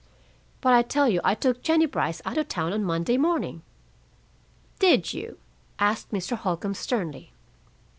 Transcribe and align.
"But 0.61 0.73
I 0.73 0.81
tell 0.81 1.07
you 1.07 1.21
I 1.23 1.35
took 1.35 1.61
Jennie 1.61 1.85
Brice 1.85 2.23
out 2.25 2.39
of 2.39 2.47
town 2.47 2.73
on 2.73 2.83
Monday 2.83 3.17
morning." 3.17 3.61
"Did 4.79 5.13
you?" 5.13 5.37
asked 5.77 6.09
Mr. 6.11 6.35
Holcombe 6.35 6.73
sternly. 6.73 7.33